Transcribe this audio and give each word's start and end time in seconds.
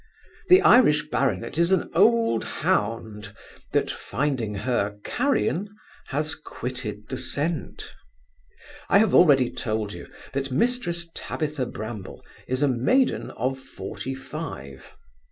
The 0.49 0.63
Irish 0.63 1.07
baronet 1.09 1.59
is 1.59 1.71
an 1.71 1.87
old 1.93 2.43
hound, 2.43 3.35
that, 3.71 3.91
finding 3.91 4.55
her 4.55 4.97
carrion, 5.03 5.69
has 6.07 6.33
quitted 6.33 7.09
the 7.09 7.17
scent 7.17 7.93
I 8.89 8.97
have 8.97 9.13
already 9.13 9.51
told 9.51 9.93
you, 9.93 10.07
that 10.33 10.49
Mrs 10.49 11.09
Tabitha 11.13 11.67
Bramble 11.67 12.25
is 12.47 12.63
a 12.63 12.67
maiden 12.67 13.29
of 13.37 13.59
forty 13.59 14.15
five. 14.15 14.95